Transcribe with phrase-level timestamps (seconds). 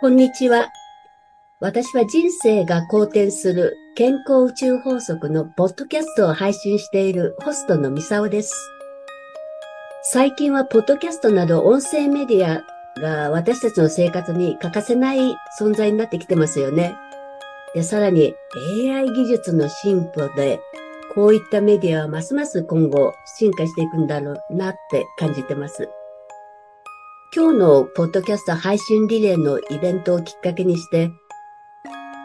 [0.00, 0.72] こんにちは。
[1.60, 8.54] 私は人生が好転する健康宇宙法則のポッドキャストを配信しているホストのミサオです。
[10.04, 12.64] 最近はポッドキャストなど音声メディア
[12.98, 15.18] が私たちの生活に欠かせない
[15.60, 16.96] 存在になってきてますよね。
[17.74, 18.32] で、さらに
[18.88, 20.60] AI 技術の進歩で、
[21.14, 25.90] こういったメディアはますます今後進化していくんだろうなって感じてます。
[27.32, 31.12] 今日のポッドキャスト配信リレーのイベントをきっかけにして、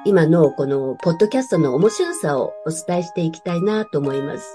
[0.03, 4.47] 今のこのポッドキャストの面白さをお伝えしていきたいなと思います。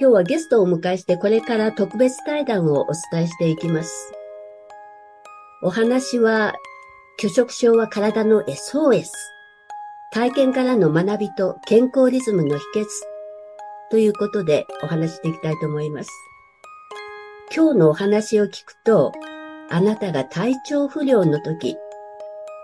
[0.00, 4.14] 今日はゲストをお迎えしてこれから特別対談をお伝えしていきます。
[5.62, 6.54] お話は、
[7.20, 9.04] 拒食症は体の SOS。
[10.14, 12.86] 体験からの学びと健康リズムの秘訣
[13.90, 16.31] ということでお話していきたいと思います。
[17.54, 19.12] 今日のお話を聞くと、
[19.68, 21.76] あなたが体調不良の時、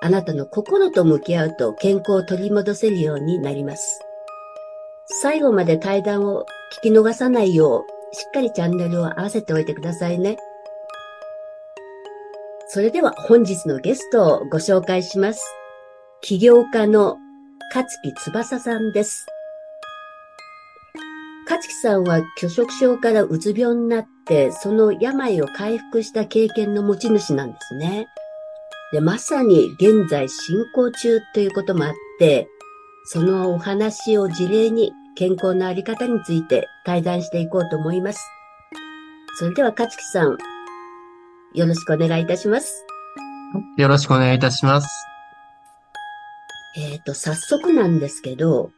[0.01, 4.01] あなたの心と向き合うと健康を取り戻せるようになります。
[5.21, 6.47] 最後まで対談を
[6.81, 10.39] 聞き逃さないよう、しっかりチャンネルを合わせておいてくださいね。
[12.69, 15.45] それでは本日のゲストをご紹介します。
[16.23, 17.19] 起業家の
[17.75, 19.27] 勝木翼さんです。
[21.45, 24.18] 勝木さんは拒食症からうつ病になって、
[24.53, 28.09] その病を回復した経験の持ち主なんですね。
[28.93, 32.49] で、まさに現在進行中ということもあって、
[33.07, 38.21] そのお話を事例に健康のあり方について対談していこうと思います。
[39.39, 40.37] それでは、勝木さん、
[41.55, 42.85] よろしくお願いいたします。
[43.77, 44.89] よろしくお願いいたします。
[46.77, 48.73] えっ、ー、と、早速なんですけど、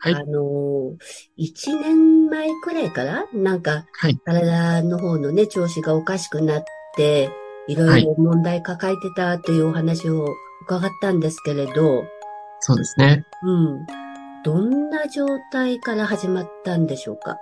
[0.00, 0.14] はい。
[0.14, 0.96] あの、
[1.36, 4.18] 一年前くらいからなんか、はい。
[4.24, 6.64] 体の方のね、調子がおかしくなっ
[6.96, 7.30] て、
[7.68, 10.26] いろいろ問題抱えてたというお話を
[10.62, 12.04] 伺ったんですけれど、
[12.60, 13.24] そうですね。
[13.42, 13.86] うん。
[14.42, 17.36] どんな状態から始まったんでしょうか？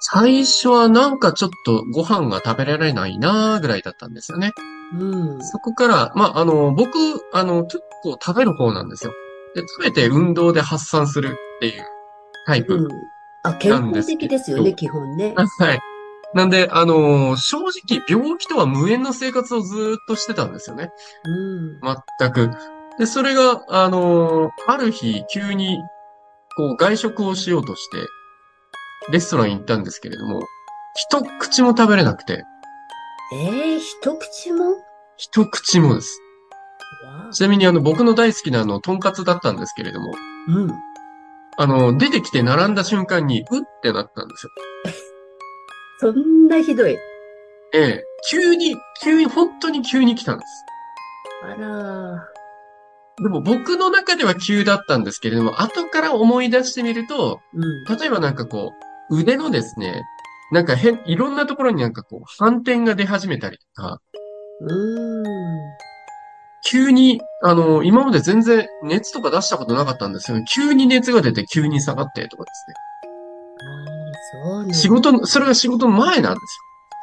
[0.00, 4.52] 最初はなんかちょっとご飯が食べられないなーぐらいだったんですよね。
[4.98, 5.42] うん。
[5.44, 6.90] そこから、まあ、あの、僕、
[7.32, 9.12] あの、結構食べる方なんですよ。
[9.54, 11.84] で、食べて運動で発散するっていう
[12.46, 12.88] タイプ、うん。
[13.42, 15.34] あ、健康的ですよね、基本ね。
[15.58, 15.80] はい。
[16.32, 20.90] なんで、あのー、正直、病気とは無縁の生活をずっとしてたんですよね。
[21.24, 21.80] うん。
[22.18, 22.50] 全く。
[22.98, 25.82] で、それが、あのー、ある日、急に
[26.56, 28.06] こう、外食をしようとして、
[29.10, 30.42] レストラン行ったんですけれども、
[30.94, 32.44] 一口も食べれなくて。
[33.32, 34.76] ええー、一口も？
[35.16, 36.20] 一口もです。
[37.32, 40.14] ちなみにあの、僕の大好きなあの、とんかつだったんですけれども。
[40.48, 40.70] うん。
[41.56, 44.52] あの、出てきて並んだ瞬間に、うってなったんですよ。
[45.98, 46.92] そんなひどい。
[47.72, 48.04] ええ。
[48.30, 50.64] 急に、急に、本当に急に来たんです。
[51.42, 52.26] あら
[53.22, 58.72] でも僕の中では急だったんですけれども、後から思い出してみると、うん、例えばなんかこ
[59.10, 60.02] う、腕のですね、
[60.52, 64.00] なんか変、いろんなところになんかこう、反転が出始めたりとか、
[64.62, 65.89] うん
[66.62, 72.74] 急に、あの、今まで全然熱とか出したことなかったんですけど、急に熱が出て急に下がってとかですね。
[73.62, 76.40] ああ、そう仕事それが仕事の前なんですよ。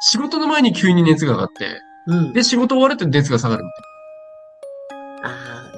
[0.00, 3.88] 仕事の前に急に熱が上がって、うん、で、仕事終わると熱が下がるみたいな。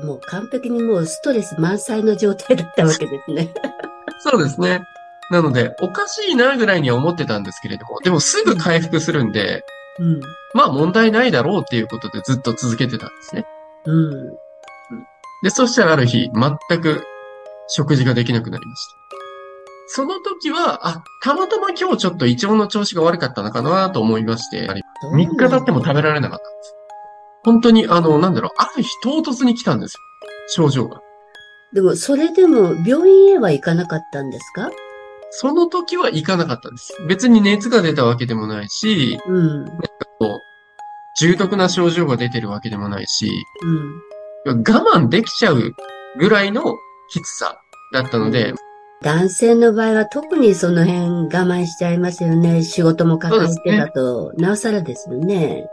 [0.05, 3.53] もう完璧にもうストレス満載の状態だったわけですね。
[4.21, 4.83] そうですね。
[5.31, 9.63] なので、おかしいなぐらいには思ってたんですけれども、でもすぐ回復するんで、
[9.99, 10.21] うん、
[10.55, 13.45] まあ問題ないだろうっていうことでずっと続けてたんですね。
[13.87, 14.31] うん。
[15.43, 17.03] で、そしたらある日、全く
[17.69, 18.97] 食事ができなくなりました。
[19.93, 24.69] その時は、あ、たまたま今日ちょっと胃腸の調子が悪かったのかなと思いまして、
[25.13, 26.75] 3日経っても食べられなかったんです。
[27.43, 30.01] 本当に、あの、なんだろう、ある日唐突に来たんですよ。
[30.67, 31.01] 症状が。
[31.73, 34.71] でも、それでも病院へは行かなかったんですか？
[35.31, 36.93] その時は行かなかったんです。
[37.09, 39.65] 別に熱が出たわけでもないし、うん。
[41.21, 43.31] 重篤な症状が出てるわけでもないし、
[44.45, 44.63] うん。
[44.63, 45.75] 我慢できちゃう
[46.19, 46.63] ぐらいの
[47.11, 47.61] きつさ
[47.93, 48.57] だったので、うん、
[49.03, 52.63] 男性の場合は特にその辺我慢しちゃいますよね。
[52.65, 55.67] 仕事も抱えてたと、ね、なおさらですよね。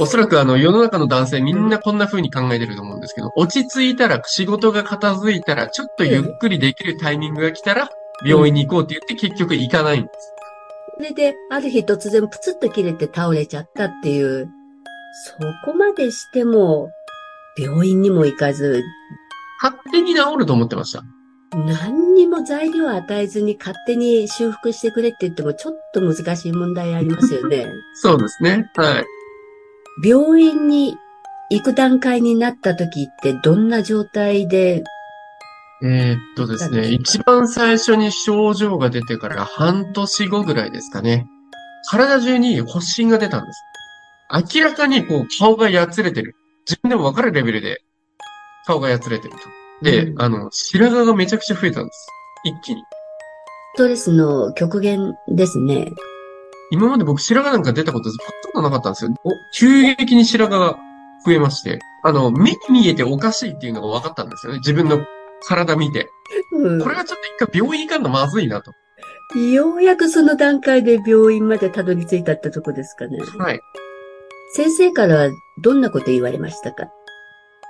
[0.00, 7.90] おそらくあの世の中の男性みんなこんな風に考えてると思うんですけど、落ち着いたら仕事が片付いたらちょっとゆっくりできるタイミングが来たら
[8.24, 10.32] 病院に行こうって言って結局行かないんです。
[10.96, 14.48] それで、ある日突然プツッと切れて倒れちゃったっていう、
[15.12, 16.90] そこまでしても
[17.56, 18.82] 病院にも行かず、
[19.62, 21.02] 勝手に治ると思ってました。
[21.54, 27.66] 何にも材料を与えずに勝手に修復してくれって言ってもちょっと難しい問題ありますよね。
[27.94, 28.70] そうですね。
[28.74, 29.04] はい。
[30.02, 30.96] 病院に
[31.50, 34.82] 行く段階になった時ってどんな状態で
[35.84, 41.26] えーっとですね、一番最初に症状が出てから半年後ぐらいですかね。
[41.90, 43.62] 体中に発疹が出たんです。
[44.32, 46.34] 明らかにこう顔がやつれてる。
[46.66, 47.82] 自分でもわかるレベルで
[48.66, 49.38] 顔がやつれてると。
[49.84, 52.06] で、うんあの、白髪がめちゃくちゃ増えたんです。
[52.44, 52.82] 一気に。
[53.74, 55.90] ストレスの極限ですね。
[56.70, 58.16] 今まで僕白髪なんか出たことほ
[58.52, 59.14] とんどなかったんですよ。
[59.24, 60.78] お急激に白髪が
[61.26, 64.58] 増えまして、あの、目に見えておかしいっていうのが分かったんですよね。
[64.58, 65.04] 自分の
[65.46, 66.08] 体見て。
[66.52, 68.72] うんこれはちょっと一回病院行かんのまずいなと。
[69.38, 73.18] ようやくその段階で病院までたどり着いたってとこですかね。
[73.38, 73.60] はい。
[74.54, 75.30] 先生からは
[75.62, 76.88] どんなこと言われましたか？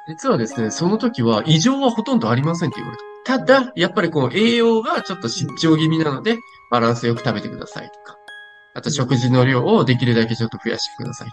[0.08, 3.38] 実はですね、その時は異常はほとんどありませんって言われた。
[3.38, 6.38] ただ、やっぱりこう栄養がちょっと失調気味なので、
[6.72, 8.18] バランスよく食べてくださいとか。
[8.74, 11.28] あと食事の量をできるだけちょっと増やしてください。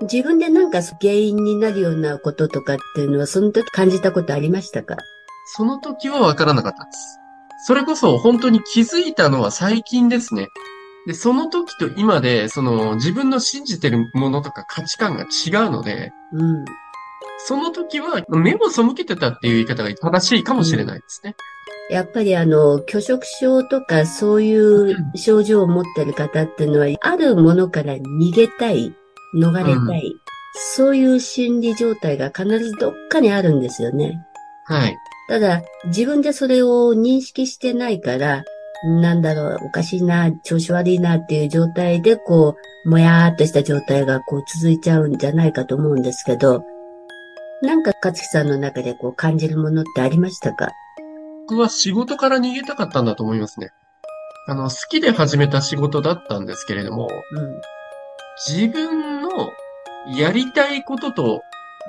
[0.00, 4.96] 自分でなんか原因になるようなこととかっていうのはその時感じたことありましたか？
[5.54, 7.20] その時は分からなかったんです。
[7.66, 10.48] それこそ本当に気づいたのは最近ですね。
[11.06, 16.64] で、その時と今で、その自分の信じてるものとか価値観が違うので、うん。
[17.38, 21.36] その時は目を背けてたっていう言い方が正しいかもしれないですね。
[21.90, 28.92] やっぱりあの、拒食症とかそういう症状を持ってる方っていうのは、あるものから逃げたい、
[29.36, 30.16] 逃れたい、
[30.54, 34.26] そういう心理状態が必ずどっかにあるんですよね。
[34.64, 34.96] はい。
[35.28, 38.44] ただ、自分でそれを認識してないから、
[38.84, 46.62] なんだろう、おかしいな、調子悪いなっていう状態で、こう、もやーっとした状態がこう続いちゃうんじゃないかと思うんですけど、
[47.62, 50.70] なんか勝木さんの中でこう感じるものってありましたか？
[51.48, 53.70] 僕は仕事から逃げたかったんだと思いますね。
[54.46, 57.60] あの、好きで始めた仕事だったんですけれども、うん。
[58.46, 59.30] 自分の
[60.16, 61.42] やりたいことと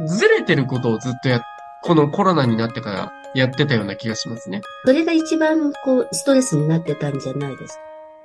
[0.07, 1.41] ずれてることをずっとや、
[1.83, 4.61] このコロナになってからやってたような気がしますね。
[4.85, 7.81] それが一番こう、ストレスになってたんじゃないですか？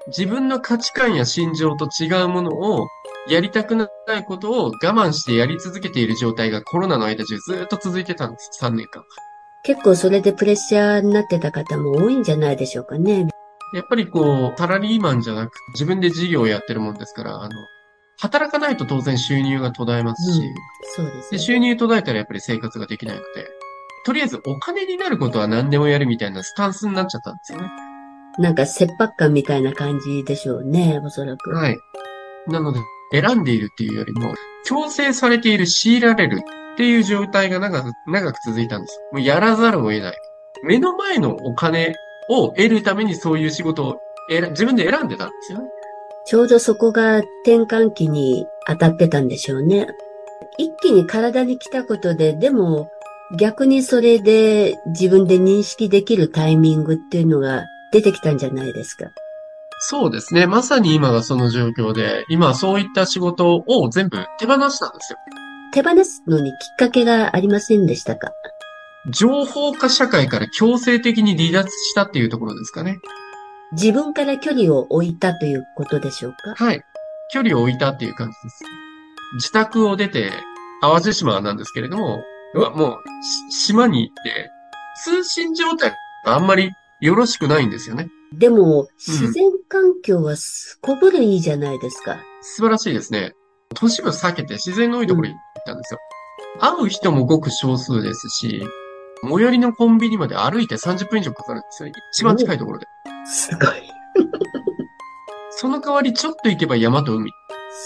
[0.08, 2.88] 自分の価値観や心情と違うものを
[3.28, 3.86] やりたくな
[4.18, 8.50] いことを我慢してやり続けている状態がコロナの間中ずっと続いてたんです。
[8.60, 9.04] 3年間。
[9.64, 13.28] 結構それでプレッシャーになってた方も多いんじゃないでしょうかね。
[13.74, 17.50] やっぱりこう、サラリーマンじゃなく自分で事業をやってるもんですから、あの、
[18.18, 20.54] 働かないと当然収入が途絶えますし、うん
[20.96, 21.42] そうですで、ね。
[21.42, 23.48] 収入途絶えたらやっぱり生活ができないので、
[24.04, 27.68] とりあえずお金になることは何でもやるみたいなスタンスになっちゃったんですよね。
[28.38, 31.50] なんか切迫感みたいな感じでしょうね、おそらく。
[31.50, 31.76] はい。
[32.48, 32.80] なので、
[33.12, 34.34] 選んでいるっていうよりも、
[34.64, 36.40] 強制されている、強いられる
[36.72, 39.00] っていう状態が長く、長く続いたんです。
[39.12, 40.16] もうやらざるを得ない。
[40.64, 41.94] 目の前のお金
[42.28, 43.96] を得るためにそういう仕事を
[44.30, 45.64] 選自分で選んでたんですよね。
[46.24, 49.88] ちょうどそこが転換期に当たってたんでしょうね。
[50.56, 52.88] 一気に体に来たことで、でも
[53.38, 59.06] 逆にそれで自分で認識できるタイミングっていうのが出てきたんじゃないですか？
[59.80, 60.46] そうですね。
[60.46, 65.18] まさに今がその状況で、今はそういった仕事を全部手放したんですよ。
[65.72, 68.30] 手放すのにきっかけがありませんでしたか？
[69.10, 72.98] 情報化社会から強制的に離脱したっていうところですかね。
[73.72, 76.54] 自分から距離を置いたということでしょうか？
[76.62, 76.84] はい。
[77.32, 78.64] 距離を置いたっていう感じです。
[79.36, 80.30] 自宅を出て、
[80.82, 82.22] 淡路島なんですけれども、
[82.54, 82.98] うわもう、
[83.50, 84.50] し島に行って、
[85.04, 85.90] 通信状態
[86.24, 88.08] があんまりよろしくないんですよね。
[88.32, 92.18] でも、自然環境はすこぶるいいじゃないですか。
[92.40, 93.32] 素晴らしいですね。
[93.74, 96.00] 都市部避けて自然の多いところに行ったんですよ。
[96.60, 98.62] 会う人もごく少数ですし、
[99.22, 101.94] 最寄りのコンビニまで歩いて30分以上かかるんですよね。
[102.12, 102.86] 一番近いところで。
[103.26, 103.68] すごい。
[105.50, 107.30] その代わりちょっと行けば山と海。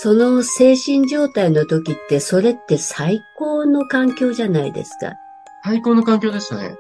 [0.03, 5.15] その精神状態の時って、それって最高の環境じゃないですか。
[5.65, 6.77] 最高の環境でしたね。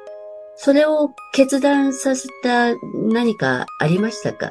[0.56, 4.50] それを決断させた何かありましたか？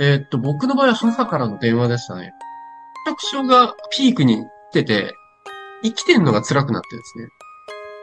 [0.00, 2.32] えーっと、僕の場合は母からの電話でしたね。
[3.06, 5.14] 特症がピークに来てて、
[5.82, 7.28] 生きてんのが辛くなってですね。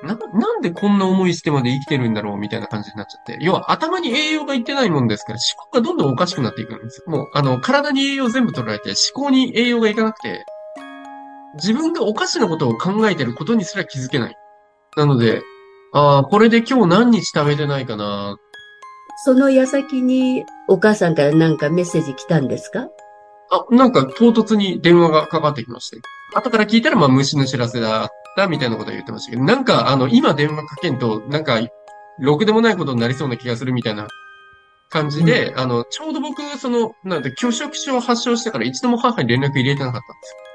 [0.03, 3.37] な、なんでこんな思いしてまで生きてるんだろうみたいな感じになっちゃって。
[3.41, 7.11] 要は頭に栄養がいってないもんですから思考がどんどんおかしくなっていくんですよ。
[7.11, 10.45] もう、あの、体に栄養全部取られて思考に栄養がいかなくて、
[11.55, 14.35] 自分がおかしなことを考えてることにすら気づけない。
[14.95, 15.41] なので、
[15.93, 18.37] ああ、これで今日何日食べてないかな。
[19.25, 22.87] その矢先にお母さんから何かメッセージ来たんですか？
[23.49, 25.97] あ、なんか唐突に電話がかかってきまして。
[26.35, 31.59] 後から聞いたら、まあ、虫の知らせだったみたいなことを言ってましたけど、なんか、あの、今電話かけんと、なんか、
[32.19, 34.07] ろくでもないことになりそうな気がするみたいな
[34.89, 40.47] 感じで、あの、ちょうど僕、その、なんて、拒食症を発症してから一度も母に連絡入れてなかったんですよ。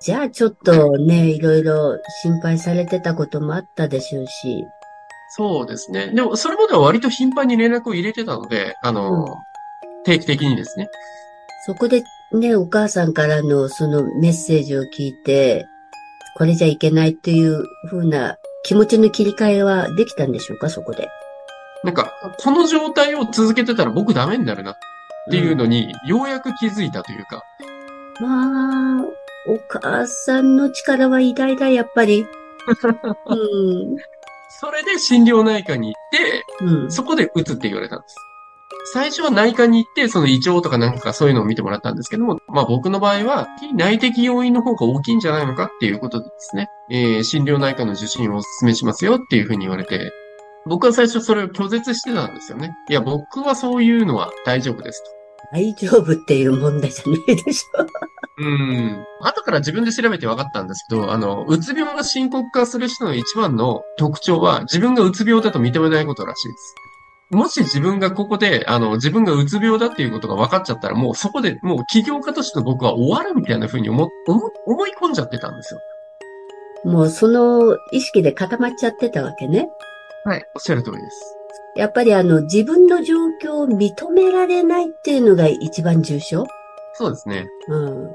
[0.00, 4.64] じゃあちょっとね、いろいろ心配されてたこともあったでしょうし。
[5.36, 6.12] そうですね。
[6.14, 9.48] でも、それまでは割と頻繁に連絡を入れてたので、あの、うん
[10.04, 10.88] 定期的にですね。
[11.66, 15.66] そこでね、お母さんからのそのメッセージを聞いて、
[16.38, 21.08] これじゃいけないっていう風な気持ちの切り替えはできたんでしょうか、そこで。
[21.82, 24.76] なんか、この状態を続けてたら僕ダメになるなっ
[25.30, 27.42] ていうのに、ようやく気づいたというか、
[28.20, 29.04] まあ、
[29.48, 32.24] お母さんの力は偉大だ、やっぱり。
[33.26, 33.96] うん。
[34.60, 36.92] それで心療内科に行って、うん。
[36.92, 38.14] そこで打つって言われたんです。
[38.92, 50.12] 最初は内科に行って、その胃腸とかなんかそういうのを見てもらったんですけども、まあ僕の場合は、内的要因の方が大きいんじゃないのかっていうことでですね、えー、心療内科の受診をお勧めしますよっていうふうに言われて、
[50.66, 52.72] 僕は最初それを拒絶してたんですよね。
[52.88, 55.10] いや、僕はそういうのは大丈夫ですと。
[55.52, 57.86] 大丈夫っていう問題じゃないでしょ。
[58.40, 59.04] うん。
[59.20, 66.74] 後から自分で調べて分かったんですけど、あの、うつ病が深刻化する人の一番の特徴は、自分がうつ病だと認めないことらしいです。
[67.30, 75.80] もし自分がここで、あの、自分がうつ病だっていうことが分かっちゃったら、もうそこで、もう起業家としての僕は終わるみたいな風に思、思、思い込んじゃってたんですよ。
[76.84, 79.68] もうその意識で固まっちゃってたわけね。
[80.24, 80.44] はい。
[80.54, 81.34] おっしゃる通りです。
[81.76, 86.46] やっぱりあの、自分の状況を認められないっていうのが一番重症。
[86.94, 87.46] そうですね。
[87.68, 88.14] うん。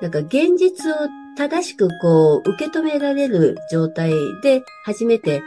[0.00, 0.96] なんか現実を
[1.36, 4.12] 正しくこう、受け止められる状態
[4.42, 5.42] で初めて、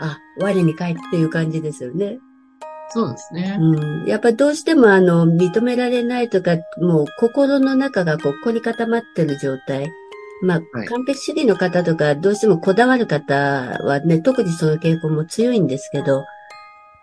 [0.00, 2.18] あ、我に返っていう感じですよね。
[2.90, 3.56] そうですね。
[3.60, 4.04] うん。
[4.06, 9.92] やっぱどうしてもあの、認められないとか、もう心の中がこう、凝り固まってる状態。
[10.42, 13.34] まあ、はい完璧主義の方とか、どうしてもこだわる方
[13.84, 16.24] はね、特にその傾向も強いんですけど、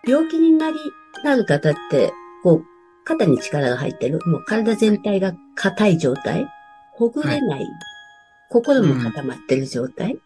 [0.06, 0.78] 病気になり、
[1.24, 2.12] なる方って、
[2.44, 2.64] こう、
[3.06, 4.20] 肩に力が入ってる。
[4.26, 6.48] もう体全体が硬い状態。
[6.94, 7.68] ほぐれない。
[8.50, 10.18] 心も固まってる状態。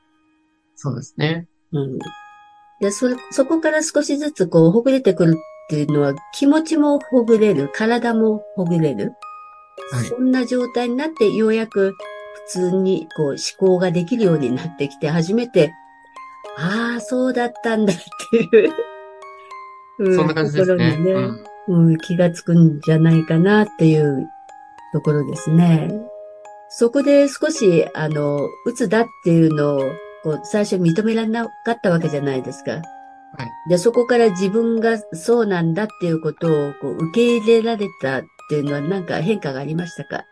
[0.76, 1.48] そうですね。
[1.74, 2.00] うん。
[2.82, 9.14] で、そ、そこから少しずつこう、ほぐれてくるっていうのは、気持ちもほぐれる、体もほぐれる。
[9.92, 11.94] はいそんな状態になって、ようやく
[12.48, 15.74] 普通にこう、思考ができるようになってきて、初めて、
[16.58, 17.98] ああ、そうだったんだっ
[18.32, 18.74] ていう。
[20.00, 20.98] うそんな感じですね。
[20.98, 21.46] ね、うん。
[21.68, 24.28] うん、気がつくんじゃないかなっていう
[24.94, 25.92] ところですね。
[26.70, 29.84] そこで少し、あの、うつだっていうのを、
[30.24, 32.72] こう、最初認められなかったわけじゃないですか。
[32.74, 33.70] はい。
[33.70, 40.26] で、そこから自分がそうなんだっていうことをこう受け入れられたっていうのは何か変化がありましたか？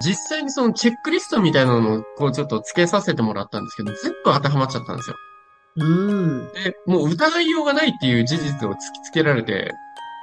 [0.00, 5.16] 実際にそのチェックリストみたいなのをこうちょっと付けさせてもらったんですけど、全部当てはまっちゃったんですよ。
[5.76, 6.52] うん。
[6.52, 9.70] で、もう疑いようがないっていう事実を突きつけられて、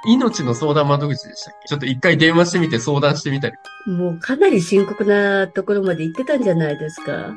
[0.08, 1.68] 命の相談窓口でしたっけ？
[1.68, 3.54] ちょっと一回電話してみて相談してみたり。
[3.86, 7.32] もうかなり深刻なところまで行ってたんじゃないですか。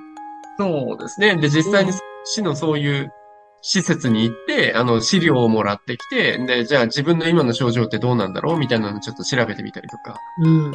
[0.57, 1.35] そうですね。
[1.37, 1.97] で、実際にうん
[2.27, 3.13] 市のそういう
[3.61, 10.17] 施設に行って、あの、資料をもらってきて、で、じゃあ自分の今の症状ってどうなんだろうみたいなのをちょっと調べてみたりとか。
[10.39, 10.71] うん。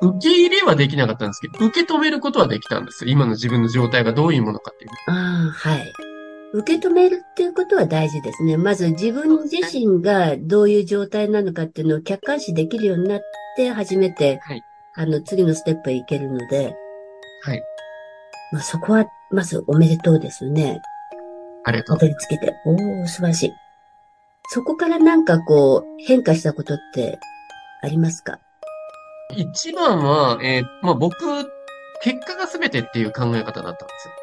[0.00, 3.10] 受け入れはできなかったんですけど、受け止めることはできたんですよ。
[3.10, 4.90] 今の自分の状態がどういうものかっていう。
[5.08, 5.92] ああ、はい。
[6.52, 8.56] 受け止めるっていうことは大事ですね。
[8.56, 13.20] まず自分自身がどういう状態なのかっていうのを客観視できるようになっ
[13.56, 14.62] て初めて、はい
[14.98, 16.74] あの次のステップへ行けるので、
[17.42, 17.62] はい。
[18.52, 20.80] まあ、そこはまずおめでとうですよね。
[21.64, 22.06] ありがとうた。
[22.06, 22.54] どり着けて。
[22.64, 23.54] おー、素晴らしい。
[24.50, 27.18] そこからなんかこう変化したことって
[27.82, 28.38] ありますか？
[29.36, 31.16] 一番は、えーまあ僕、
[32.02, 34.14] 結果が全てっていう考え方だったんですよ。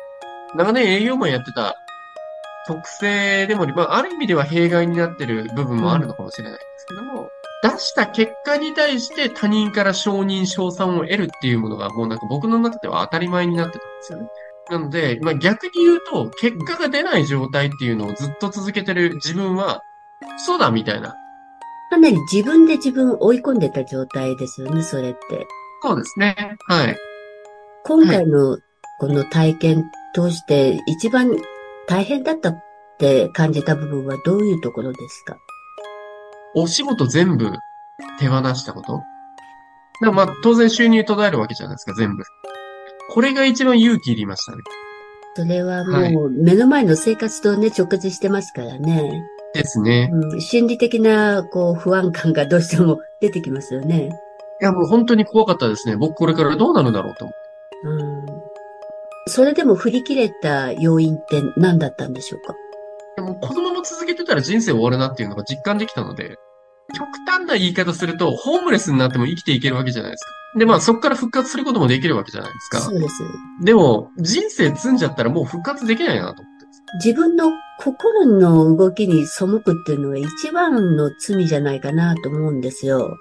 [0.55, 1.75] 長年営業マンやってた
[2.67, 7.27] 特性でも、まあある意味では弊害になってる部分もあるのかもしれないですけども、
[7.63, 14.27] 出した結果に対して他人から承認、賞賛を得るっていうものがもうなんか僕の中では当たり前になってたんですよね。
[14.69, 19.81] なので、まあ逆に言うと、結果が出ない状態っていうのをずっと続けてる自分は、
[20.37, 21.15] そうだみたいな。
[21.89, 25.47] かなり自分で自分を追い込んでた状態ですよね、それって。
[25.81, 26.57] そうですね。
[26.67, 26.97] はい。
[27.85, 28.57] 今回の
[28.99, 31.37] この体験通して一番
[31.87, 32.63] 大変だったっ
[32.97, 35.37] て感じた部分はどういうところですか？
[36.55, 37.51] お仕事全部
[38.19, 39.01] 手放したこと？
[40.01, 42.23] でもまあ、当然収入途絶えるわけじゃないですか、全部。
[43.09, 44.57] これが一番勇気いりましたね。
[45.35, 49.23] それははいもう目の前の生活とね、直結してますからね。
[49.53, 50.09] ですね。
[50.11, 54.09] うん、心理的なこう不安感がどうしても出てきますよね。
[54.61, 55.95] いや、もう本当に怖かったですね。
[55.95, 57.43] 僕これからどうなるんだろうと思って。
[57.85, 58.25] うん、
[59.27, 62.55] それでも振り切れた要因って何だったんでしょうか？
[63.15, 66.37] でもこのまま続けてたら人生終わるなっていうのが実感できたので、
[67.05, 70.31] 極端な言い方すると、ホームレスになっても生きていけるわけじゃないですか。
[70.59, 72.79] で、まあそこから復活することもできるわけじゃないですか。
[72.79, 73.23] そうです。
[73.63, 76.63] でも、人生積んじゃったらもう復活できないなと思って。
[77.03, 83.17] 自分の心の動きに背くっていうのが一番の罪じゃないかなと思うんですよ。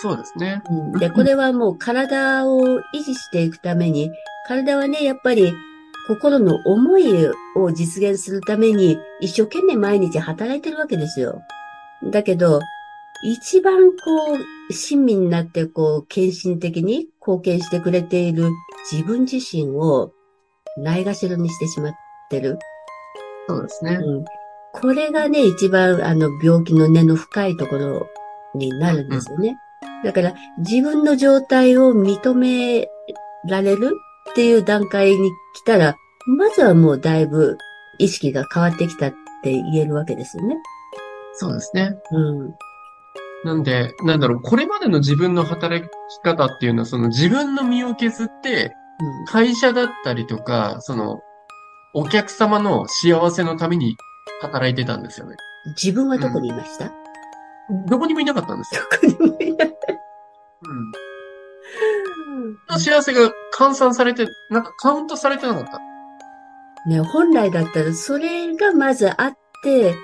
[0.00, 0.62] そうですね。
[0.70, 2.60] うん、で、これはもう体を
[2.94, 4.10] 維持していくために、
[4.46, 5.52] 体はね、やっぱり
[6.08, 7.12] 心の思い
[7.56, 11.42] を実現するために一生懸命毎日働いてるわけですよ。
[12.02, 12.60] だけど、
[13.22, 14.34] 一番こ
[14.68, 18.48] う、親身になってこう、献身的に貢献してくれている
[18.90, 20.12] 自分自身を
[20.78, 21.92] ないがしろにしてしまっ
[22.30, 22.58] てる。
[23.48, 23.98] そうですね。
[24.00, 24.24] うん。
[24.72, 28.08] これがね、一番あの病気の根の深いところ
[28.54, 29.56] になるんですよね。
[30.04, 32.88] だから自分の状態を認め
[33.46, 33.96] られる
[34.30, 35.96] っていう段階に来たら、
[36.26, 37.58] まずはもうだいぶ
[37.98, 40.56] 意識が変わってきたって言えるわけですよね。
[41.34, 41.96] そうですね。
[42.12, 42.54] うん。
[43.44, 45.88] なんで、なんだろう、これまでの自分の働き
[46.22, 48.74] 方っていうのは、その自分の身を削って、
[49.26, 51.20] 会社だったりとか、その、
[51.94, 53.96] お客様の幸せのために
[54.42, 55.36] 働いてたんですよね。
[55.66, 56.92] うん、自分はどこにいました、
[57.88, 58.82] どこにもいなかったんですよ。
[58.90, 59.76] どこにもいない。
[62.68, 62.78] うん。
[62.78, 65.80] 幸せが換算されて、なんかカウントされてなかった。
[66.88, 69.94] ね、本来だったらそれがまずあって、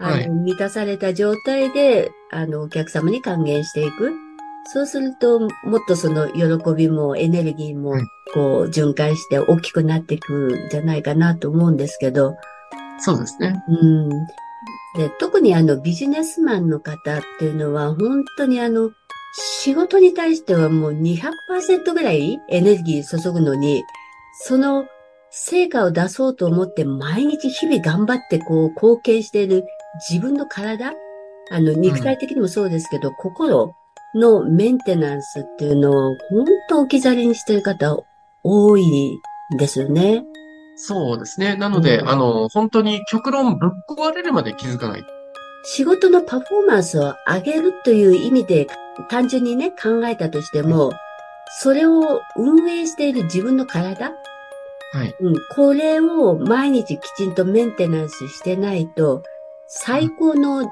[0.00, 4.12] あの、はい満たされた状態で、あの、お客様に還元していく。
[4.72, 5.50] そうすると、もっ
[5.86, 8.02] とその喜びもエネルギーもはい、
[8.34, 12.36] こう、循環して大きくなっていくんじゃないかなと思うんですけど、
[12.98, 13.62] そうですね。
[13.68, 14.08] うん。
[14.96, 18.90] で、特にあの、ビジネスマンの方っていうのは、本当にあの、
[19.38, 23.84] 仕事に対してはもう200%ぐらいエネルギー注ぐのに、
[24.44, 24.86] その
[25.30, 29.64] 成果を出そうと思って毎日日々頑張ってこう貢献している
[30.08, 30.92] 自分の体、
[31.50, 33.74] あの、肉体的にもそうですけど、心
[34.14, 37.96] のメンテナンスっていうのを本当置き去りにしてる方
[38.42, 39.18] 多い
[39.54, 40.24] んですよね。
[40.76, 41.56] そうですね。
[41.56, 45.04] なので、うんあの、本当に極論ぶっ壊れるまで気づかない。
[45.64, 48.68] 仕事のパフォーマンスを上げるという意味で
[49.08, 50.92] 単純にね、考えたとしても、
[51.60, 54.12] それを運営している自分の体、
[54.92, 55.14] はい。
[55.20, 59.22] うん、これを毎日きちんとメンテナンスしてないと、
[59.68, 60.70] 最高の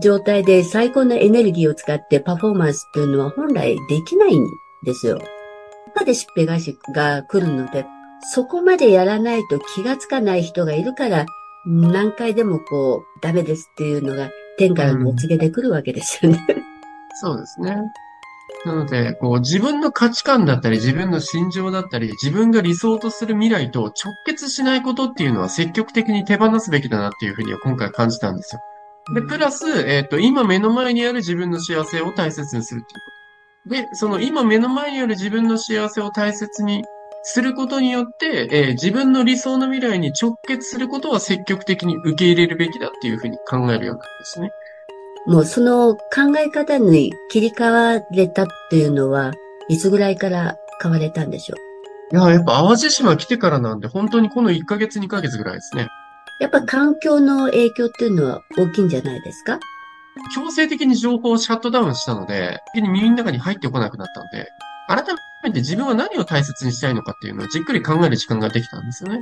[0.00, 4.46] 状態で最高のエネルギーを使ってパフォーマンスっていうのは本来できないん
[4.84, 5.18] ですよ。
[5.94, 7.86] 中でしっぺ返しが来るので、
[8.32, 11.26] そこまでやらないと気がつかない人がいるから、
[11.66, 16.46] 何回でもこう、ダメですっていうのが天からのお告げで来るわけですよね。
[17.20, 17.76] そうですね。
[18.64, 28.60] なので、こう、自分の価値観だったり、自分の心情だったり、自分が理想とする未来と直結しないことっていうのは積極的に手放すべきだなっていうふうには今回感じたんですよ。
[29.14, 33.16] で、プラス、えっ、と、今目の前にある自分の幸せを大切にするっていうこと。
[33.68, 36.84] で、その今目の前にある自分の幸せを大切に
[37.22, 44.50] することによって、えー自分の理想の未来に直結することは積極的に受け入れるべきだっていうふうに考えるようになるんですね。
[45.26, 49.32] もうその考え方に切り替われたっていうのは、
[49.68, 51.56] いつぐらいから変われたんでしょ
[52.12, 52.16] う？
[52.16, 55.88] いや、やっぱ淡路島来てからなんで、本当にこの1ヶ月2ヶ月ぐらいですね。
[56.38, 59.58] やっぱ環境の影響っていうのは大きいんじゃないですか？
[60.34, 64.48] 強制的に情報をシャットダウンしたので、耳の中に入ってこなくなったので、
[64.88, 65.04] 改
[65.42, 69.20] めて自分は何を大切にしたいのかっていうのをじっくり考える時間ができたんですよね。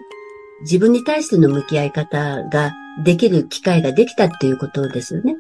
[0.61, 5.37] 自分に対しての向き合い方ができる機会ができたっていうことですよね。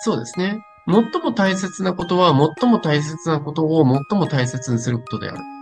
[0.00, 0.58] そうですね。
[0.86, 5.38] 最も大切なことは、最も大切なことを最も大切にすることである。
[5.38, 5.58] うん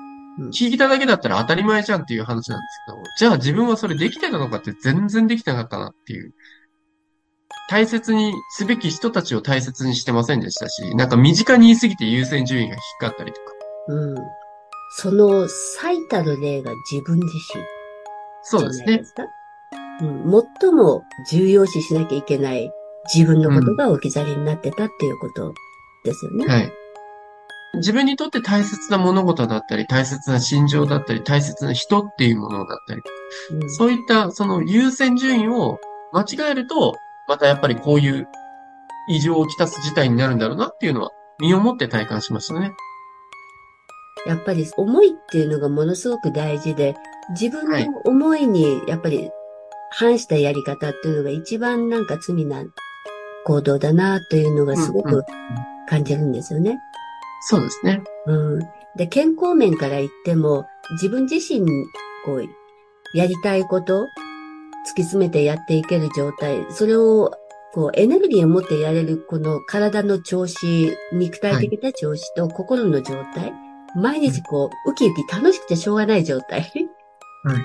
[0.50, 6.34] 聞いただけだったら当たり前じゃんっていう話なんですけど、じゃあ自分はそれできてたのかって全然できてなかったなっていう。
[7.68, 13.52] 大切にすべき人たちを大切にしてませんでしたし、なんか身近に言いすぎて優先順位が低かったりとか。
[13.88, 14.14] うん。
[14.98, 17.62] その最たる例が自分自身
[18.42, 19.02] そうですね。
[20.02, 20.44] うん。
[20.60, 22.70] 最も重要視しなきゃいけない
[23.12, 25.54] 自分のことが置き去りになってたっていうこと
[26.04, 26.46] ですよね。
[26.46, 26.72] はい。
[27.76, 33.02] 自分にとって大切な物事だったり、大切な心情だったり、大切な人っていうものだったり、
[33.50, 35.78] うんそういったその優先順位を
[36.12, 36.96] 間違えると、
[37.28, 38.26] またやっぱりこういう
[39.08, 42.72] 異常をきたす事態になるんだろうなっていうのは身をもって体感しましたね。
[44.26, 46.96] やっぱり思いっていうのがものすごく大事で、
[47.30, 49.30] 自分はいの思いにやっぱり
[49.90, 52.62] 反したやり方っていうのが一番なんか罪な
[53.46, 55.24] 行動だなというのがすごくうんうん
[55.88, 56.80] 感じるんですよね。
[57.42, 58.02] そうですね。
[58.26, 58.58] うん。
[58.96, 61.64] で、健康面から言っても、自分自身、
[62.24, 62.44] こう、
[63.14, 64.06] やりたいこと、突
[64.96, 67.30] き詰めてやっていける状態、それを、
[67.72, 73.52] こう、エネルギーを持ってやれる、この体の調子、肉体的な調子と心の状態、
[73.94, 76.62] 毎日こう、ウキウキ楽しくてしょうがない状態。
[77.44, 77.62] はい。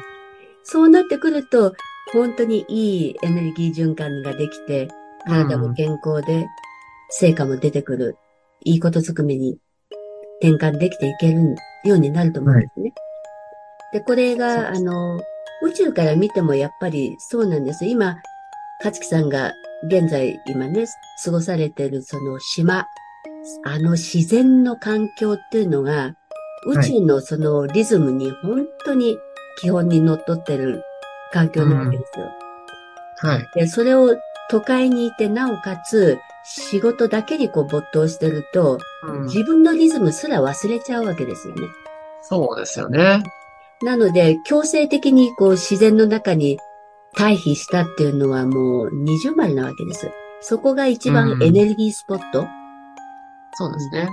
[0.64, 1.74] そうなってくると、
[2.14, 4.90] 本当にいいエネルギー循環ができて、
[5.26, 6.48] 体も健康で、
[7.10, 8.18] 成果も出てくる、
[8.64, 9.58] いいことずくめに
[10.42, 12.94] 転換できていけるようになると思うんですね。
[13.94, 15.20] で、これが、あの、
[15.64, 17.86] 宇宙から見てもやっぱりそうなんです。
[17.86, 18.18] 今、
[18.82, 19.54] かつきさんが
[19.88, 20.86] 現在今ね、
[21.24, 22.88] 過ごされているその島、
[23.66, 26.16] あの自然の環境っていうのが、
[26.66, 29.18] 宇宙のそのリズムに本当に
[29.60, 30.84] 基本にのっとってる
[31.32, 32.30] 環境なわけですよ。
[33.18, 33.50] はい。
[33.56, 34.16] で、それを
[34.52, 41.68] 都会にいて、なおかつ、仕事だけにこう没頭してると、うん、自分のリズムすら忘れちゃうわけですよね。
[42.22, 43.24] そうですよね。
[43.82, 46.60] なので、強制的にこう自然の中に
[47.16, 50.12] 退避したっていうのはもう二重丸なわけです。
[50.42, 52.42] そこが一番エネルギースポット。
[52.42, 52.48] うん、
[53.54, 54.10] そうですね。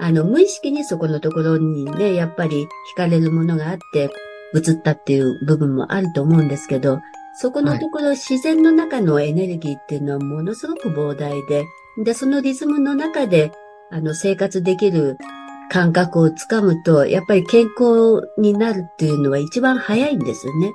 [0.00, 4.10] あの、無意識にそこのところにね、やっぱり惹かれるものがあって、
[4.54, 7.00] 映ったっていう部分もあると思うんですけど、
[7.34, 11.64] そこのところ、はい、自然の中のエネルギーっていうのはものすごく膨大で、
[12.04, 13.52] で、そのリズムの中で、
[13.90, 15.18] あの、生活できる
[15.70, 20.72] 感覚をつかむと、やっぱり健康になるっていうのは一番早いんですよね。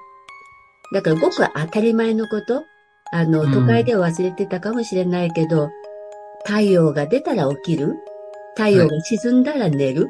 [0.93, 2.63] だからごく当たり前のこと、
[3.11, 5.69] あの、都会では忘れてたかもしれないけど、うん、
[6.45, 7.95] 太陽が出たら起きる。
[8.55, 10.09] 太陽が沈んだら寝る、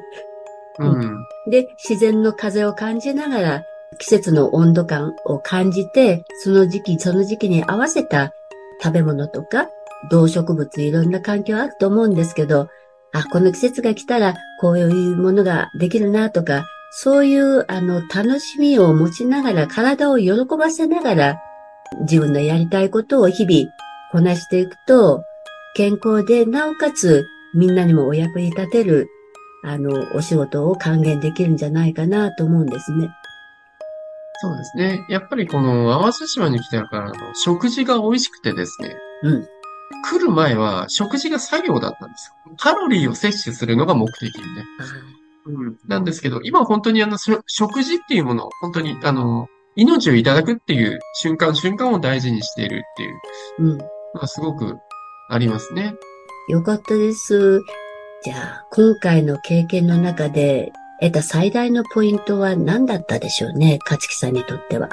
[0.78, 3.64] はい、うん、で、自然の風を感じながら、
[4.00, 8.34] 季節の温度感を感じて、その時期、その時期に合わせた
[8.82, 9.70] 食べ物とか、
[10.10, 12.70] 動植物、いろんな環境あると思うんですけど、
[13.14, 21.42] あ、この季節が来たら、こういうものができるなとか、そういう、あの、楽しみを持ちながら、体を喜ばせながら、
[22.02, 23.72] 自分のやりたいことを日々
[24.12, 25.24] こなしていくと、
[25.76, 29.10] 健康で、なおかつ、みんなにもお役に立てる、
[29.64, 33.10] あの、お仕事を還元できるんじゃないかなと思うんですね。
[34.42, 35.06] そうですね。
[35.10, 38.96] やっぱりこの、淡路島に来てからの食事が美味しくてですね。
[39.24, 39.48] うん。
[40.10, 42.56] 来る前は食事が作業だったんですよ。
[42.58, 44.46] カロリーを摂取するのが目的でね。
[45.46, 45.78] うん。
[45.88, 53.20] なんですけど、今本当にあの、食事っていうものを本当にあの、命をいただくっていう瞬間瞬間を大事にしているっていう。
[53.60, 53.78] うん。
[53.78, 54.78] まあ、すごく
[55.30, 55.94] ありますね。
[56.50, 57.62] よかったです。
[58.24, 64.90] じゃあ、今回の経験の中で得た最大のポイントは何だったでしょうね、勝木さんにとっては。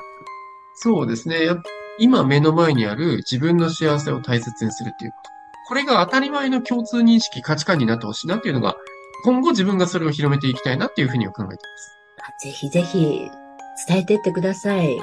[0.75, 1.39] そうですね。
[1.99, 5.31] 今目の前にある自分の幸せを大切にするっていうこと。
[5.69, 8.77] これが当たり前の共通認識、価値観になってほしいなっていうのが、
[9.25, 11.93] 今後自分がそれを広めていきたいなっていうふうに考えています。
[12.45, 13.31] ぜひぜひ
[13.87, 15.01] 伝えてってください。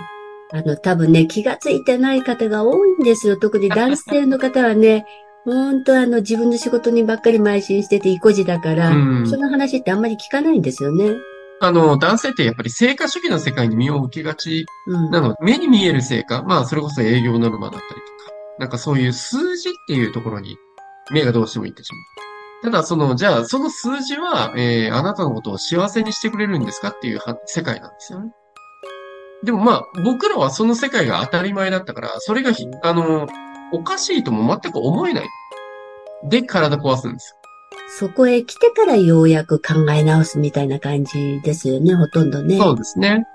[0.52, 3.38] あの、多分ね、気がついてない方が多いんですよ。
[3.38, 5.06] 特に男性の方はね、
[5.46, 11.16] 本当あの、自分の仕事にばっかり邁進してて、意固地だから、うん、その話ってあんまり聞かないんですよね。
[11.62, 14.66] あの、男性ってやっぱり成果主義の世界に身を受けがち
[15.12, 20.58] なの、うん、目に見える成果、まあ、それこそ営業ノルマだったりとか、なんかそういう数字っていうところに
[21.12, 22.72] 目がどうしてもいってしまう。
[22.72, 28.32] ただ、その、じゃあ、その数字は、えー、あなたのことを幸せにしてくれるんですかっていう世界なんですよね。
[29.44, 32.52] でもまあ、僕らはその世界が当たり前だったから、それが
[32.84, 33.28] あの、
[33.72, 35.28] おかしいとも全く思えない。
[36.24, 37.36] で、体壊すんです
[37.98, 42.58] そこへ来てからようやく考え直すみたいな感じですよね、ほとんどね。
[42.58, 43.26] そうですね。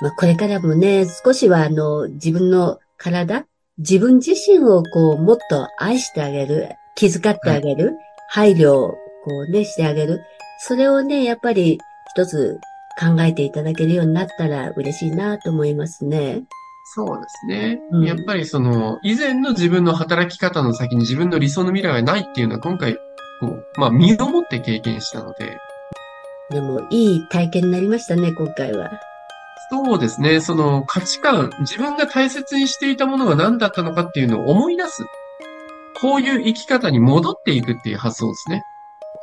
[0.00, 3.46] まあ、これからもね、少しはあの、自分の体、
[3.78, 7.96] 自分自身をこう、もっと愛してあげる、気遣ってあげる、
[8.28, 8.96] はい、配慮をこ
[9.48, 10.22] うね、してあげる。
[10.60, 11.78] それをね、やっぱり
[12.10, 12.58] 一つ
[12.98, 16.42] 考えていただけるようになったら嬉しいなと思いますね。
[16.94, 17.80] そうですね。
[17.90, 22.96] うん、やっぱりその、以前の自分の働き方の先に自分の理想の未来はないっていうのは今回、
[23.40, 25.58] こう、まあ身をもって経験したので。
[26.50, 28.90] でも、いい体験になりましたね、今回は。
[29.70, 30.40] そうですね。
[30.40, 35.04] その価値観、自分が大切にしていたものが何だったのかっていうのを思い出す。
[36.00, 38.62] こういう生き方に戻っていくっていう発想ですね。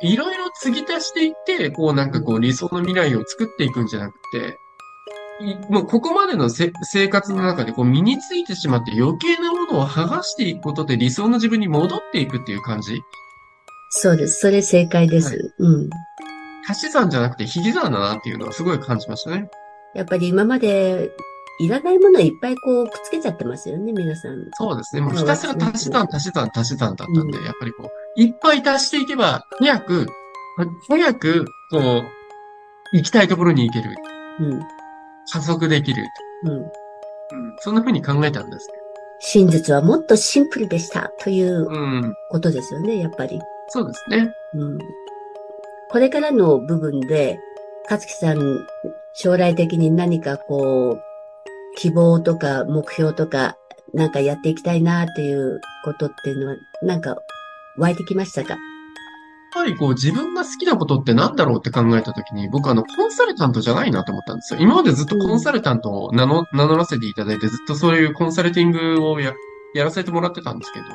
[0.02, 4.56] いろいろ継ぎ足していって、こうなんかこう理想の未来を作っていくんじゃなくて、
[5.68, 6.72] もうここまでの生
[7.08, 13.00] 活の中でこう身についてしまって余計なものを剥がしていくことで理想の自分に戻っていくっていう感じ？
[13.90, 14.40] そうです。
[14.40, 15.28] それ正解です。
[15.28, 15.90] はい、うん。
[16.68, 19.48] 足し算じゃなくて引き算だなっていうのはすごい感じましたね。
[19.94, 21.10] やっぱり今まで
[21.60, 24.36] いらないものいっぱいこうくっつけちゃってますよね、皆さん。
[24.52, 25.00] そうですね。
[25.00, 30.06] もうひたすら足し算、足し算、足し算だったんで、うん、やっぱりこう、いっぱい足していけば、早く、
[30.88, 32.04] 早く、こう、
[32.92, 33.94] 行きたいところに行ける。
[34.40, 34.60] うん。
[35.32, 36.04] 加速できる。
[36.44, 36.52] うん。
[36.52, 36.70] うん。
[37.58, 38.68] そんな風に考えたんです
[39.20, 42.14] 真実はもっとシンプルでしたといううん。
[42.30, 43.40] ことですよね、やっぱり。
[43.68, 44.32] そうですね。
[44.54, 44.78] うん。
[45.90, 47.38] これからの部分で、
[47.88, 48.66] かつきさん、
[49.14, 51.00] 将来的に何かこう、
[51.76, 53.56] 希望とか目標とか、
[53.94, 57.16] なんかやっていきたいなっていうことっていうのは、なんか
[57.78, 58.56] 湧いてきましたか？
[59.52, 64.60] ぱりこう自分が好きなことって何だろうって考えたときに、僕あの、コンサルタントじゃないなと思ったんですよ。
[64.60, 69.32] 今までずっとコンサルタントを名の名乗らせていただいて、ずっとそういうコンサルティングをや、
[69.74, 70.86] やらせてもらってたんですけど、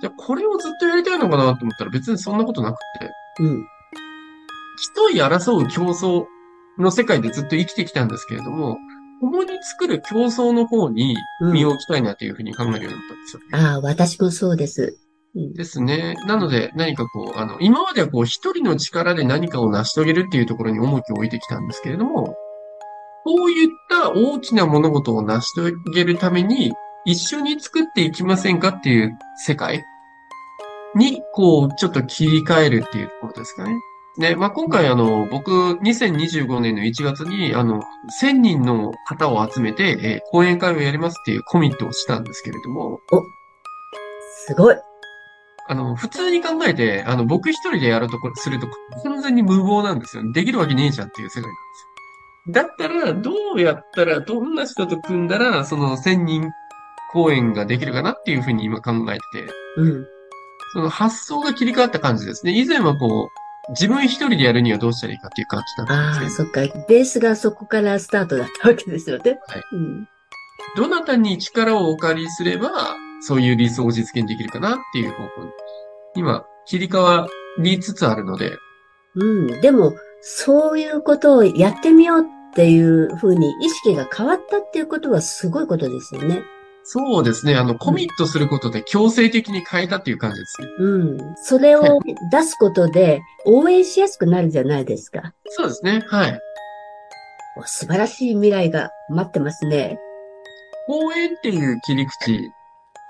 [0.00, 3.66] じゃあこれをずっとやりたいのかなと思ったら別にそんなことなくて、うん。
[4.96, 6.24] 競い争う競争
[6.78, 8.78] の世界でずっと生きてきたんですけれども、
[9.20, 13.42] 共に作る競争の方にうん身を置きたいなというふうに考えるようになったんですよ。
[13.52, 14.98] ああ、私もそうです。
[15.34, 16.14] ですね。
[16.26, 22.34] なので、何かこう、あの、今まではこう、一人の力で何かを成し遂げるっていうところに重きを置いてきたんですけれども、
[23.24, 26.72] こういった大きな物事を成し遂げるために、
[27.04, 29.84] 一緒に作っていきませんかっていう世界
[30.96, 33.74] に、こう、ちょっと切り替えるっていうところですかね。
[34.18, 35.50] で、まあ、今回あの、僕、
[35.82, 37.82] 2025年の1月に、あの、
[38.20, 43.22] 1000人の方を集めて、えー講演会をやりますっていうコミットをしたんですけれども、お
[44.46, 44.89] すごい。
[45.70, 48.66] あの、普通に考えて、あの、僕一人でやるとこ、すると、
[49.04, 50.24] 完全に無謀なんですよ。
[50.32, 52.52] できるわけねえじゃんっていう世界なんですよ。
[52.52, 56.50] だったら、どうやったら、どんな人と組んだら、その1000人
[57.12, 60.06] 公演ができるかなっていうふうに今考えてて、うん。
[60.72, 62.58] その発想が切り替わった感じですね。
[62.60, 63.30] 以前はこ
[63.68, 66.84] う、自分一人でやるにはどうしたらいいかっていう感じだったんああ、ですけど、そっか。
[66.88, 69.38] ベースがそこからスタートだったわけですよね。
[69.46, 70.08] はいうん。
[70.74, 75.50] どなたに力をお借りすれば、そういう理想を実現できるかなっていう方向に、
[76.16, 77.28] 今、切り替わ
[77.58, 78.52] りつつあるので、
[79.14, 79.60] うん。
[79.60, 86.42] でも、そういうことをやってみようっていうふうに意識が変わったっていうことはすごいことですよね。
[86.82, 87.56] そうですね。
[87.56, 90.68] あの、コミットすることで強制的に変えたっていう感じですね。
[90.78, 91.18] うん。
[91.36, 92.00] それを
[92.32, 95.32] 出すことで応援しやすくなるじゃないですか。
[95.46, 96.02] そうですね。
[96.08, 96.40] はい。
[97.56, 99.98] お素晴らしい未来が待ってますね。
[100.86, 102.50] 公演っていう切り口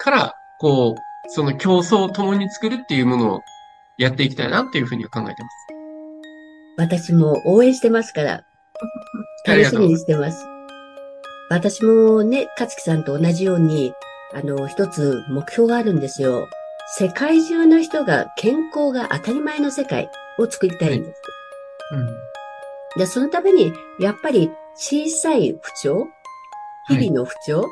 [0.01, 3.43] から、こう、その競争を共に作るっていうものを
[3.99, 5.55] やっていきたいなっていうふうには考えてます。
[6.79, 8.45] 私も応援してますから、
[9.47, 10.47] 楽しみにしてます。
[11.51, 13.93] 私もね、かつきさんと同じように、
[14.33, 16.49] あの、一つ目標があるんですよ。
[16.97, 21.23] 世界中の人が健康が当たり前の世界を作りたいんです。
[22.97, 26.09] で、そのために、やっぱり小さい不調、
[26.89, 27.67] 日々の不調、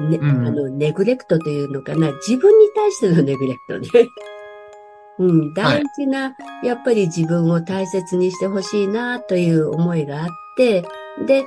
[0.00, 0.46] ね、うん。
[0.46, 4.08] あの、ネグレクトというのかな、自分に対してのネグレクトね。
[5.18, 10.82] うん、大事な、やっぱり自分を大切にしてほしいなという思いがあって、
[11.26, 11.44] で、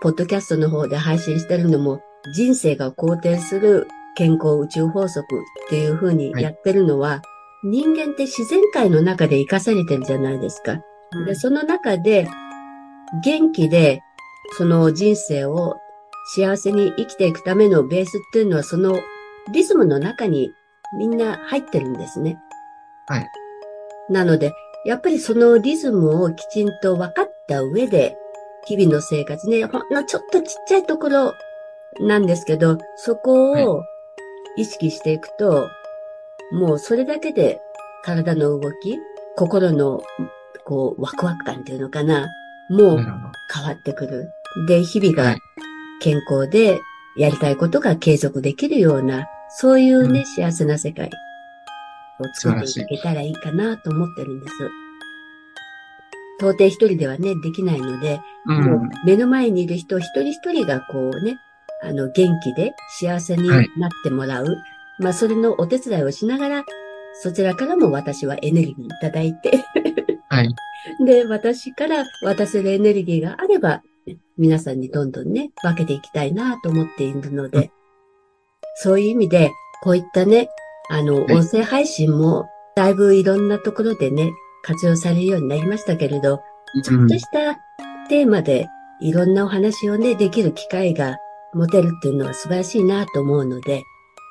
[0.00, 2.00] ポッドキャストの方で配信してるのも、
[2.34, 5.26] 人生が好転する健康宇宙法則
[5.66, 7.22] っていう風にやってるのは、
[7.64, 10.80] 人間って自然界の中で生かされてるじゃないですか。
[11.12, 11.26] うん。
[11.26, 12.28] で、その中で、
[13.24, 14.00] 元気で、
[14.56, 15.76] その人生を
[16.30, 19.00] 幸せに生きていくためのベースっていうのは、その
[19.50, 20.52] リズムの中に
[20.98, 22.38] みんな入ってるんですね。
[23.06, 23.28] はい。
[24.10, 24.52] なので、
[24.84, 28.16] やっぱりそのリズムをきちんと分かった上で、
[28.66, 31.32] 日々の生活ね、ほんのちょっとちっちゃいところ
[32.00, 33.82] なんですけど、そこを
[34.58, 35.66] 意識していくと、
[36.52, 37.58] もうそれだけで
[38.04, 38.98] 体の動き、
[39.36, 40.02] 心の
[40.66, 42.28] こうワクワク感っていうのかな、
[42.68, 42.98] もう。
[43.50, 44.30] 変わってくる。
[44.66, 45.47] で、日々がはい
[46.00, 46.80] 健康で
[47.16, 51.10] やりたいことが継続できるような、そういうね、うん幸せな世界
[52.20, 54.54] を作っていけたらいいかなと思ってるんです。
[56.38, 58.52] 到底一人ではね、できないので、う。
[58.52, 61.38] もうん目の前にいる人一人一人がこうね、
[61.82, 64.56] あの、元気で幸せになってもらう。
[65.00, 66.64] まあ、それのお手伝いをしながら、
[67.20, 69.64] そちらからも私はエネルギーいただいて、
[70.28, 70.54] はい。
[71.04, 73.82] で、私から渡せるエネルギーがあれば、
[74.38, 77.70] 皆さんにどんどんね、分けていきたいなと思っているので、うん
[78.80, 79.50] そういう意味で、
[79.82, 80.48] こういったね、
[80.88, 84.30] あの、はい音声配信も、だいぶいろんなところでね、
[84.62, 86.40] 活用されるようになりましたけれど、
[86.84, 87.58] ちょっとした
[88.08, 88.68] テーマで
[89.00, 91.16] いろんなお話をね、できる機会が
[91.54, 93.82] 持てるっていうのは素晴らしいなと思うので、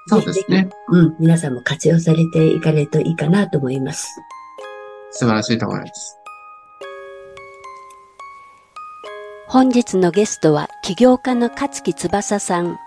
[0.07, 0.69] そうですね。
[0.89, 4.07] うん、皆さんも活用されていかれるといいかなと思います。
[5.11, 6.17] 素晴らしいと思います。
[9.49, 12.77] 本日のゲストは起業家の勝木翼さん。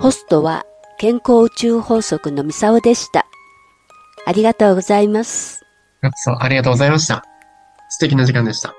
[0.00, 0.66] ホストは
[0.98, 3.26] 健康宇宙法則のミサオでした。
[4.26, 5.64] ありがとうございます。
[6.02, 7.24] ありがとうございました。
[7.88, 8.74] 素敵な時間でした。